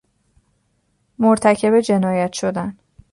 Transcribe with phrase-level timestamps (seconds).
[1.19, 2.77] مرتکب جنایت شدن